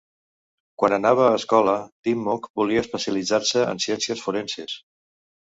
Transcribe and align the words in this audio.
Quan 0.83 0.95
anava 0.95 1.27
a 1.31 1.35
escola, 1.39 1.75
Dimmock 2.07 2.49
volia 2.63 2.85
especialitzar-se 2.85 3.69
en 3.75 3.83
ciències 3.87 4.27
forenses. 4.27 4.77